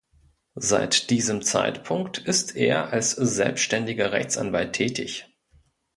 [0.57, 5.27] Seit diesem Zeitpunkt ist er als selbstständiger Rechtsanwalt tätig.